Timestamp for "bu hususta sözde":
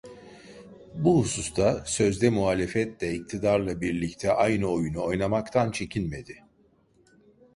0.93-2.29